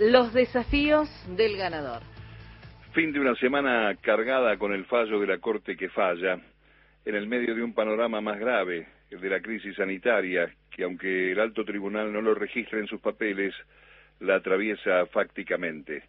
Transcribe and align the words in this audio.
Los 0.00 0.34
desafíos 0.34 1.08
del 1.36 1.56
ganador. 1.56 2.02
Fin 2.94 3.12
de 3.12 3.20
una 3.20 3.36
semana 3.36 3.94
cargada 4.00 4.56
con 4.56 4.72
el 4.72 4.86
fallo 4.86 5.20
de 5.20 5.28
la 5.28 5.38
Corte 5.38 5.76
que 5.76 5.88
falla, 5.88 6.40
en 7.04 7.14
el 7.14 7.28
medio 7.28 7.54
de 7.54 7.62
un 7.62 7.74
panorama 7.74 8.20
más 8.20 8.40
grave, 8.40 8.88
el 9.10 9.20
de 9.20 9.30
la 9.30 9.40
crisis 9.40 9.76
sanitaria, 9.76 10.52
que 10.72 10.82
aunque 10.82 11.30
el 11.30 11.38
alto 11.38 11.64
tribunal 11.64 12.12
no 12.12 12.20
lo 12.22 12.34
registre 12.34 12.80
en 12.80 12.88
sus 12.88 13.00
papeles, 13.00 13.54
la 14.18 14.34
atraviesa 14.34 15.06
fácticamente. 15.06 16.02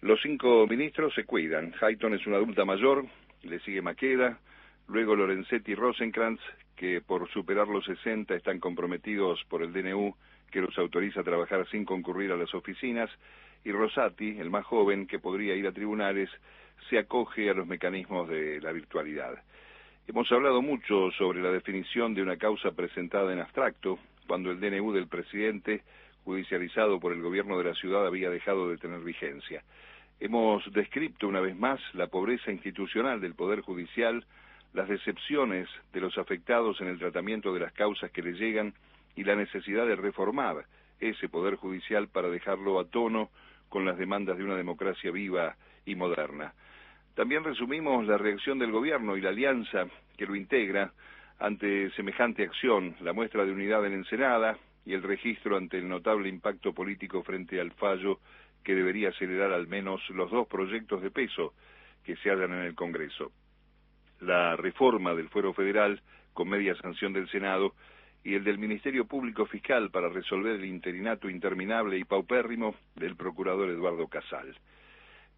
Los 0.00 0.20
cinco 0.22 0.68
ministros 0.68 1.12
se 1.14 1.24
cuidan. 1.24 1.74
Hayton 1.80 2.14
es 2.14 2.24
una 2.24 2.36
adulta 2.36 2.64
mayor, 2.64 3.04
le 3.42 3.58
sigue 3.58 3.82
Maqueda, 3.82 4.38
luego 4.86 5.16
Lorenzetti 5.16 5.72
y 5.72 5.74
Rosenkrantz, 5.74 6.40
que 6.76 7.00
por 7.00 7.28
superar 7.30 7.66
los 7.66 7.84
60 7.84 8.36
están 8.36 8.60
comprometidos 8.60 9.42
por 9.48 9.64
el 9.64 9.72
DNU 9.72 10.14
que 10.50 10.60
los 10.60 10.76
autoriza 10.78 11.20
a 11.20 11.24
trabajar 11.24 11.66
sin 11.70 11.84
concurrir 11.84 12.32
a 12.32 12.36
las 12.36 12.54
oficinas, 12.54 13.10
y 13.64 13.72
Rosati, 13.72 14.38
el 14.38 14.50
más 14.50 14.64
joven, 14.64 15.06
que 15.06 15.18
podría 15.18 15.54
ir 15.54 15.66
a 15.66 15.72
tribunales, 15.72 16.30
se 16.88 16.98
acoge 16.98 17.50
a 17.50 17.54
los 17.54 17.66
mecanismos 17.66 18.28
de 18.28 18.60
la 18.60 18.72
virtualidad. 18.72 19.42
Hemos 20.06 20.30
hablado 20.32 20.62
mucho 20.62 21.10
sobre 21.12 21.42
la 21.42 21.50
definición 21.50 22.14
de 22.14 22.22
una 22.22 22.36
causa 22.36 22.70
presentada 22.72 23.32
en 23.32 23.40
abstracto, 23.40 23.98
cuando 24.26 24.50
el 24.50 24.60
DNU 24.60 24.92
del 24.92 25.06
presidente, 25.06 25.82
judicializado 26.24 26.98
por 27.00 27.12
el 27.12 27.20
gobierno 27.20 27.58
de 27.58 27.64
la 27.64 27.74
ciudad, 27.74 28.06
había 28.06 28.30
dejado 28.30 28.70
de 28.70 28.78
tener 28.78 29.00
vigencia. 29.00 29.62
Hemos 30.20 30.64
descrito 30.72 31.28
una 31.28 31.40
vez 31.40 31.56
más 31.56 31.80
la 31.94 32.06
pobreza 32.06 32.50
institucional 32.50 33.20
del 33.20 33.34
Poder 33.34 33.60
Judicial, 33.60 34.24
las 34.74 34.88
decepciones 34.88 35.68
de 35.92 36.00
los 36.00 36.18
afectados 36.18 36.80
en 36.80 36.88
el 36.88 36.98
tratamiento 36.98 37.52
de 37.52 37.60
las 37.60 37.72
causas 37.72 38.10
que 38.10 38.22
le 38.22 38.32
llegan 38.32 38.74
y 39.18 39.24
la 39.24 39.34
necesidad 39.34 39.84
de 39.84 39.96
reformar 39.96 40.64
ese 41.00 41.28
Poder 41.28 41.56
Judicial 41.56 42.06
para 42.06 42.28
dejarlo 42.28 42.78
a 42.78 42.84
tono 42.84 43.30
con 43.68 43.84
las 43.84 43.98
demandas 43.98 44.38
de 44.38 44.44
una 44.44 44.54
democracia 44.54 45.10
viva 45.10 45.56
y 45.84 45.96
moderna. 45.96 46.54
También 47.16 47.42
resumimos 47.42 48.06
la 48.06 48.16
reacción 48.16 48.60
del 48.60 48.70
Gobierno 48.70 49.16
y 49.16 49.20
la 49.20 49.30
alianza 49.30 49.86
que 50.16 50.24
lo 50.24 50.36
integra 50.36 50.92
ante 51.40 51.90
semejante 51.96 52.44
acción, 52.44 52.94
la 53.00 53.12
muestra 53.12 53.44
de 53.44 53.50
unidad 53.50 53.84
en 53.86 53.94
Ensenada 53.94 54.56
y 54.86 54.94
el 54.94 55.02
registro 55.02 55.56
ante 55.56 55.78
el 55.78 55.88
notable 55.88 56.28
impacto 56.28 56.72
político 56.72 57.24
frente 57.24 57.60
al 57.60 57.72
fallo 57.72 58.20
que 58.62 58.76
debería 58.76 59.08
acelerar 59.08 59.52
al 59.52 59.66
menos 59.66 60.00
los 60.10 60.30
dos 60.30 60.46
proyectos 60.46 61.02
de 61.02 61.10
peso 61.10 61.54
que 62.04 62.14
se 62.18 62.30
hallan 62.30 62.52
en 62.52 62.66
el 62.66 62.76
Congreso. 62.76 63.32
La 64.20 64.54
reforma 64.54 65.12
del 65.12 65.28
fuero 65.28 65.52
federal, 65.54 66.02
con 66.32 66.48
media 66.48 66.76
sanción 66.76 67.12
del 67.12 67.28
Senado, 67.30 67.74
y 68.28 68.34
el 68.34 68.44
del 68.44 68.58
Ministerio 68.58 69.06
Público 69.06 69.46
Fiscal 69.46 69.90
para 69.90 70.10
resolver 70.10 70.56
el 70.56 70.66
interinato 70.66 71.30
interminable 71.30 71.96
y 71.96 72.04
paupérrimo 72.04 72.74
del 72.94 73.16
procurador 73.16 73.70
Eduardo 73.70 74.06
Casal. 74.06 74.54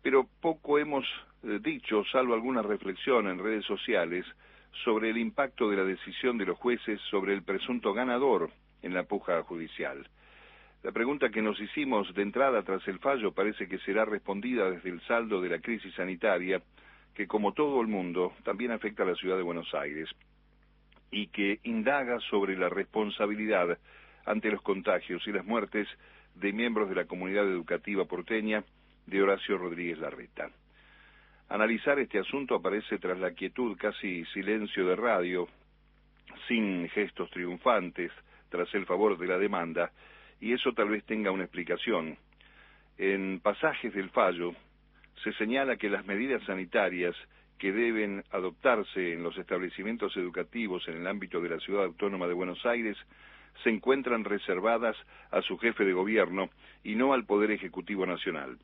Pero 0.02 0.26
poco 0.40 0.76
hemos 0.76 1.06
eh, 1.44 1.60
dicho, 1.62 2.02
salvo 2.10 2.34
alguna 2.34 2.62
reflexión 2.62 3.28
en 3.28 3.38
redes 3.38 3.64
sociales, 3.64 4.26
sobre 4.82 5.10
el 5.10 5.18
impacto 5.18 5.70
de 5.70 5.76
la 5.76 5.84
decisión 5.84 6.36
de 6.36 6.46
los 6.46 6.58
jueces 6.58 7.00
sobre 7.12 7.32
el 7.32 7.44
presunto 7.44 7.92
ganador 7.92 8.50
en 8.82 8.92
la 8.92 9.04
puja 9.04 9.40
judicial. 9.44 10.08
La 10.82 10.90
pregunta 10.90 11.30
que 11.30 11.42
nos 11.42 11.60
hicimos 11.60 12.12
de 12.12 12.22
entrada 12.22 12.64
tras 12.64 12.86
el 12.88 12.98
fallo 12.98 13.30
parece 13.30 13.68
que 13.68 13.78
será 13.78 14.04
respondida 14.04 14.68
desde 14.68 14.90
el 14.90 15.00
saldo 15.02 15.40
de 15.40 15.50
la 15.50 15.60
crisis 15.60 15.94
sanitaria, 15.94 16.60
que 17.14 17.28
como 17.28 17.52
todo 17.52 17.80
el 17.82 17.86
mundo 17.86 18.32
también 18.42 18.72
afecta 18.72 19.04
a 19.04 19.06
la 19.06 19.14
ciudad 19.14 19.36
de 19.36 19.44
Buenos 19.44 19.72
Aires 19.74 20.08
y 21.10 21.28
que 21.28 21.60
indaga 21.64 22.20
sobre 22.30 22.56
la 22.56 22.68
responsabilidad 22.68 23.78
ante 24.24 24.50
los 24.50 24.62
contagios 24.62 25.26
y 25.26 25.32
las 25.32 25.44
muertes 25.44 25.88
de 26.34 26.52
miembros 26.52 26.88
de 26.88 26.94
la 26.94 27.06
comunidad 27.06 27.44
educativa 27.44 28.04
porteña 28.04 28.64
de 29.06 29.22
Horacio 29.22 29.58
Rodríguez 29.58 29.98
Larreta. 29.98 30.50
Analizar 31.48 31.98
este 31.98 32.18
asunto 32.20 32.54
aparece 32.54 32.98
tras 32.98 33.18
la 33.18 33.32
quietud, 33.32 33.76
casi 33.76 34.24
silencio 34.26 34.86
de 34.86 34.94
radio, 34.94 35.48
sin 36.46 36.88
gestos 36.90 37.28
triunfantes, 37.30 38.12
tras 38.50 38.72
el 38.74 38.86
favor 38.86 39.18
de 39.18 39.26
la 39.26 39.38
demanda, 39.38 39.90
y 40.40 40.52
eso 40.52 40.72
tal 40.72 40.90
vez 40.90 41.04
tenga 41.04 41.32
una 41.32 41.44
explicación. 41.44 42.16
En 42.98 43.40
pasajes 43.40 43.92
del 43.94 44.10
fallo 44.10 44.54
se 45.24 45.32
señala 45.34 45.76
que 45.76 45.90
las 45.90 46.06
medidas 46.06 46.42
sanitarias 46.44 47.16
que 47.60 47.72
deben 47.72 48.24
adoptarse 48.30 49.12
en 49.12 49.22
los 49.22 49.36
establecimientos 49.36 50.16
educativos 50.16 50.88
en 50.88 50.96
el 50.96 51.06
ámbito 51.06 51.42
de 51.42 51.50
la 51.50 51.60
Ciudad 51.60 51.84
Autónoma 51.84 52.26
de 52.26 52.32
Buenos 52.32 52.64
Aires 52.64 52.96
se 53.62 53.68
encuentran 53.68 54.24
reservadas 54.24 54.96
a 55.30 55.42
su 55.42 55.58
jefe 55.58 55.84
de 55.84 55.92
gobierno 55.92 56.48
y 56.82 56.94
no 56.94 57.12
al 57.12 57.26
Poder 57.26 57.50
Ejecutivo 57.50 58.06
Nacional, 58.06 58.58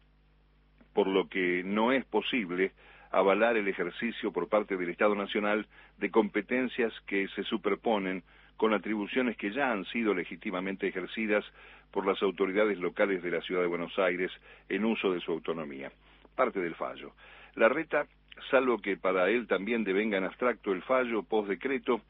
por 0.95 1.09
lo 1.09 1.29
que 1.29 1.63
no 1.63 1.93
es 1.93 2.07
posible 2.07 2.73
avalar 3.11 3.59
el 3.59 3.69
ejercicio 3.69 4.33
por 4.33 4.49
parte 4.49 4.79
del 4.79 4.89
Estado 4.89 5.15
Nacional 5.15 5.67
de 5.99 6.11
competencias 6.11 6.93
que 7.07 7.29
se 7.29 7.43
superponen 7.43 8.23
con 8.57 8.73
atribuciones 8.73 9.37
que 9.37 9.53
ya 9.53 9.73
han 9.73 9.85
sido 9.85 10.15
legítimamente 10.15 10.89
ejercidas 10.89 11.45
por 11.91 12.07
las 12.07 12.23
autoridades 12.23 12.79
locales 12.79 13.23
de 13.23 13.31
la 13.31 13.43
Ciudad 13.43 13.61
de 13.61 13.69
Buenos 13.69 13.99
Aires 13.99 14.33
en 14.71 14.87
uso 14.87 15.13
de 15.13 15.21
su 15.21 15.33
autonomía. 15.33 15.93
Parte 16.35 16.61
del 16.61 16.75
fallo. 16.75 17.13
La 17.57 17.69
reta 17.69 18.07
salvo 18.51 18.79
que 18.79 18.97
para 18.97 19.29
él 19.31 19.47
también 19.47 19.85
devenga 19.85 20.19
en 20.19 20.25
abstracto 20.25 20.73
el 20.73 20.83
fallo 20.83 21.23
post 21.23 21.49
decreto, 21.49 22.01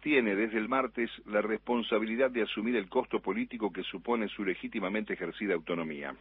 tiene 0.00 0.34
desde 0.34 0.58
el 0.58 0.68
martes 0.68 1.10
la 1.26 1.42
responsabilidad 1.42 2.30
de 2.30 2.42
asumir 2.42 2.76
el 2.76 2.88
costo 2.88 3.20
político 3.20 3.72
que 3.72 3.84
supone 3.84 4.28
su 4.28 4.44
legítimamente 4.44 5.12
ejercida 5.14 5.54
autonomía. 5.54 6.14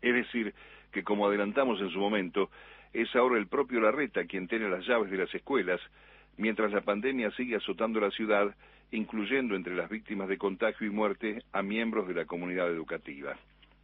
Es 0.00 0.14
decir, 0.14 0.54
que 0.90 1.04
como 1.04 1.26
adelantamos 1.26 1.80
en 1.80 1.90
su 1.90 1.98
momento, 1.98 2.50
es 2.92 3.14
ahora 3.14 3.38
el 3.38 3.46
propio 3.46 3.80
Larreta 3.80 4.24
quien 4.24 4.48
tiene 4.48 4.70
las 4.70 4.86
llaves 4.86 5.10
de 5.10 5.18
las 5.18 5.34
escuelas, 5.34 5.80
mientras 6.38 6.72
la 6.72 6.80
pandemia 6.80 7.30
sigue 7.32 7.56
azotando 7.56 8.00
la 8.00 8.10
ciudad, 8.10 8.54
incluyendo 8.90 9.54
entre 9.54 9.76
las 9.76 9.90
víctimas 9.90 10.28
de 10.28 10.38
contagio 10.38 10.86
y 10.86 10.90
muerte 10.90 11.42
a 11.52 11.62
miembros 11.62 12.08
de 12.08 12.14
la 12.14 12.24
comunidad 12.24 12.68
educativa. 12.68 13.36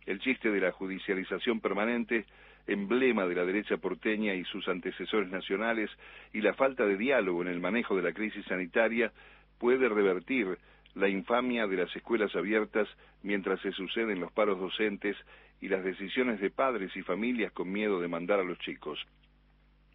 El 0.06 0.20
chiste 0.20 0.50
de 0.50 0.60
la 0.60 0.72
judicialización 0.72 1.60
permanente 1.60 2.26
emblema 2.66 3.26
de 3.26 3.34
la 3.34 3.44
derecha 3.44 3.76
porteña 3.76 4.34
y 4.34 4.44
sus 4.44 4.66
antecesores 4.68 5.30
nacionales, 5.30 5.90
y 6.32 6.40
la 6.40 6.54
falta 6.54 6.86
de 6.86 6.96
diálogo 6.96 7.42
en 7.42 7.48
el 7.48 7.60
manejo 7.60 7.96
de 7.96 8.02
la 8.02 8.12
crisis 8.12 8.44
sanitaria 8.46 9.12
puede 9.58 9.88
revertir 9.88 10.58
la 10.94 11.08
infamia 11.08 11.66
de 11.66 11.76
las 11.76 11.94
escuelas 11.94 12.34
abiertas 12.36 12.88
mientras 13.22 13.60
se 13.60 13.72
suceden 13.72 14.20
los 14.20 14.32
paros 14.32 14.58
docentes 14.58 15.16
y 15.60 15.68
las 15.68 15.84
decisiones 15.84 16.40
de 16.40 16.50
padres 16.50 16.94
y 16.96 17.02
familias 17.02 17.52
con 17.52 17.70
miedo 17.70 18.00
de 18.00 18.08
mandar 18.08 18.40
a 18.40 18.44
los 18.44 18.58
chicos. 18.58 19.04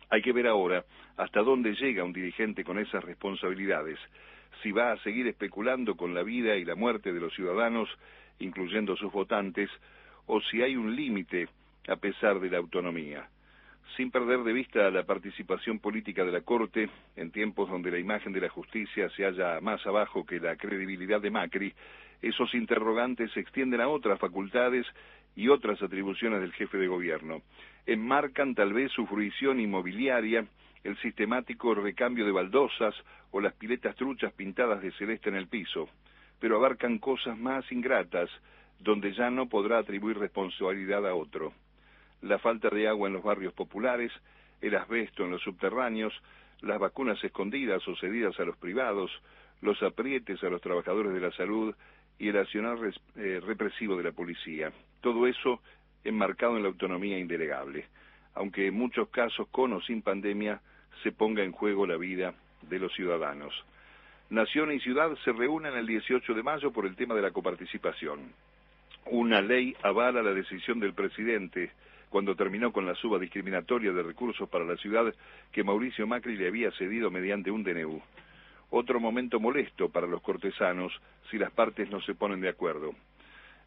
Hay 0.09 0.21
que 0.21 0.33
ver 0.33 0.47
ahora 0.47 0.83
hasta 1.17 1.41
dónde 1.41 1.75
llega 1.75 2.03
un 2.03 2.13
dirigente 2.13 2.63
con 2.63 2.79
esas 2.79 3.03
responsabilidades, 3.03 3.99
si 4.63 4.71
va 4.71 4.91
a 4.91 4.97
seguir 5.03 5.27
especulando 5.27 5.95
con 5.95 6.13
la 6.13 6.23
vida 6.23 6.55
y 6.57 6.65
la 6.65 6.75
muerte 6.75 7.13
de 7.13 7.19
los 7.19 7.33
ciudadanos, 7.33 7.87
incluyendo 8.39 8.95
sus 8.95 9.11
votantes, 9.11 9.69
o 10.25 10.41
si 10.41 10.61
hay 10.61 10.75
un 10.75 10.95
límite 10.95 11.47
a 11.87 11.95
pesar 11.95 12.39
de 12.39 12.49
la 12.49 12.57
autonomía. 12.57 13.29
Sin 13.97 14.11
perder 14.11 14.43
de 14.43 14.53
vista 14.53 14.89
la 14.91 15.03
participación 15.03 15.79
política 15.79 16.23
de 16.23 16.31
la 16.31 16.41
Corte, 16.41 16.89
en 17.15 17.31
tiempos 17.31 17.69
donde 17.69 17.91
la 17.91 17.97
imagen 17.97 18.31
de 18.31 18.41
la 18.41 18.49
justicia 18.49 19.09
se 19.09 19.23
halla 19.23 19.59
más 19.61 19.85
abajo 19.85 20.25
que 20.25 20.39
la 20.39 20.55
credibilidad 20.55 21.19
de 21.19 21.31
Macri, 21.31 21.73
esos 22.21 22.53
interrogantes 22.53 23.31
se 23.31 23.39
extienden 23.39 23.81
a 23.81 23.87
otras 23.87 24.19
facultades 24.19 24.85
y 25.35 25.47
otras 25.47 25.81
atribuciones 25.81 26.41
del 26.41 26.53
jefe 26.53 26.77
de 26.77 26.87
gobierno. 26.87 27.41
Enmarcan 27.85 28.55
tal 28.55 28.73
vez 28.73 28.91
su 28.91 29.07
fruición 29.07 29.59
inmobiliaria, 29.59 30.45
el 30.83 30.97
sistemático 30.97 31.73
recambio 31.73 32.25
de 32.25 32.31
baldosas 32.31 32.95
o 33.31 33.41
las 33.41 33.53
piletas 33.53 33.95
truchas 33.95 34.33
pintadas 34.33 34.81
de 34.81 34.91
celeste 34.91 35.29
en 35.29 35.35
el 35.35 35.47
piso, 35.47 35.89
pero 36.39 36.57
abarcan 36.57 36.99
cosas 36.99 37.37
más 37.37 37.69
ingratas, 37.71 38.29
donde 38.79 39.13
ya 39.13 39.29
no 39.29 39.49
podrá 39.49 39.79
atribuir 39.79 40.17
responsabilidad 40.17 41.05
a 41.07 41.15
otro 41.15 41.53
la 42.21 42.39
falta 42.39 42.69
de 42.69 42.87
agua 42.87 43.07
en 43.07 43.13
los 43.13 43.23
barrios 43.23 43.53
populares, 43.53 44.11
el 44.61 44.75
asbesto 44.75 45.23
en 45.23 45.31
los 45.31 45.41
subterráneos, 45.41 46.13
las 46.61 46.79
vacunas 46.79 47.23
escondidas 47.23 47.87
o 47.87 47.95
cedidas 47.95 48.37
a 48.39 48.43
los 48.43 48.57
privados, 48.57 49.11
los 49.61 49.81
aprietes 49.83 50.43
a 50.43 50.49
los 50.49 50.61
trabajadores 50.61 51.13
de 51.13 51.21
la 51.21 51.31
salud 51.31 51.73
y 52.17 52.29
el 52.29 52.37
accionar 52.37 52.77
eh, 53.15 53.39
represivo 53.45 53.95
de 53.95 54.03
la 54.03 54.11
policía. 54.11 54.71
Todo 55.01 55.27
eso 55.27 55.61
enmarcado 56.03 56.57
en 56.57 56.63
la 56.63 56.69
autonomía 56.69 57.17
indelegable, 57.17 57.85
aunque 58.33 58.67
en 58.67 58.73
muchos 58.73 59.09
casos, 59.09 59.47
con 59.49 59.73
o 59.73 59.81
sin 59.81 60.01
pandemia, 60.01 60.61
se 61.03 61.11
ponga 61.11 61.43
en 61.43 61.53
juego 61.53 61.87
la 61.87 61.97
vida 61.97 62.33
de 62.61 62.79
los 62.79 62.93
ciudadanos. 62.93 63.53
Nación 64.29 64.71
y 64.71 64.79
ciudad 64.79 65.09
se 65.25 65.31
reúnen 65.31 65.75
el 65.75 65.87
18 65.87 66.35
de 66.35 66.43
mayo 66.43 66.71
por 66.71 66.85
el 66.85 66.95
tema 66.95 67.15
de 67.15 67.21
la 67.23 67.31
coparticipación. 67.31 68.31
Una 69.07 69.41
ley 69.41 69.75
avala 69.81 70.21
la 70.21 70.33
decisión 70.33 70.79
del 70.79 70.93
presidente 70.93 71.71
cuando 72.09 72.35
terminó 72.35 72.71
con 72.71 72.85
la 72.85 72.93
suba 72.93 73.17
discriminatoria 73.17 73.91
de 73.91 74.03
recursos 74.03 74.47
para 74.47 74.65
la 74.65 74.77
ciudad 74.77 75.11
que 75.51 75.63
Mauricio 75.63 76.05
Macri 76.05 76.37
le 76.37 76.47
había 76.47 76.69
cedido 76.71 77.09
mediante 77.09 77.49
un 77.49 77.63
DNU. 77.63 77.99
Otro 78.69 78.99
momento 78.99 79.39
molesto 79.39 79.89
para 79.89 80.05
los 80.05 80.21
cortesanos 80.21 80.93
si 81.31 81.39
las 81.39 81.51
partes 81.51 81.89
no 81.89 81.99
se 82.01 82.13
ponen 82.13 82.39
de 82.39 82.49
acuerdo. 82.49 82.93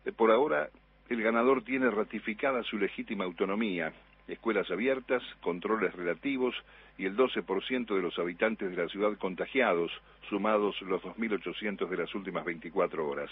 Eh, 0.05 0.13
por 0.13 0.31
ahora, 0.31 0.69
el 1.09 1.23
ganador 1.23 1.65
tiene 1.65 1.91
ratificada 1.91 2.63
su 2.63 2.79
legítima 2.79 3.25
autonomía, 3.25 3.93
escuelas 4.29 4.71
abiertas, 4.71 5.23
controles 5.41 5.95
relativos 5.95 6.55
y 6.99 7.07
el 7.07 7.17
12% 7.17 7.95
de 7.95 8.03
los 8.03 8.19
habitantes 8.19 8.71
de 8.71 8.83
la 8.83 8.89
ciudad 8.89 9.17
contagiados, 9.19 9.91
sumados 10.29 10.81
los 10.83 11.03
2.800 11.03 11.89
de 11.89 11.97
las 11.97 12.15
últimas 12.15 12.45
24 12.45 13.09
horas. 13.09 13.31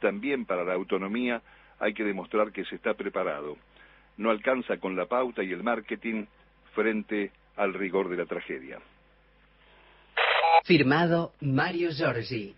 También 0.00 0.44
para 0.44 0.64
la 0.64 0.74
autonomía 0.74 1.42
hay 1.78 1.94
que 1.94 2.04
demostrar 2.04 2.52
que 2.52 2.64
se 2.64 2.76
está 2.76 2.94
preparado. 2.94 3.56
No 4.16 4.30
alcanza 4.30 4.78
con 4.78 4.96
la 4.96 5.06
pauta 5.06 5.42
y 5.42 5.52
el 5.52 5.62
marketing 5.62 6.26
frente 6.74 7.32
al 7.56 7.74
rigor 7.74 8.08
de 8.08 8.16
la 8.16 8.26
tragedia. 8.26 8.78
Firmado 10.64 11.32
Mario 11.40 11.90
Giorgi. 11.90 12.54